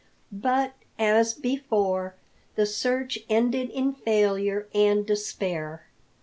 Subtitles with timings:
[0.31, 2.15] But, as before,
[2.55, 5.85] the search ended in failure and despair.